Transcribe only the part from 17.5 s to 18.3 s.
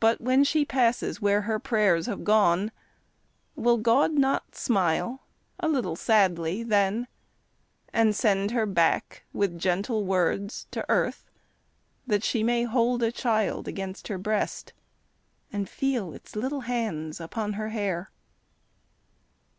her hair?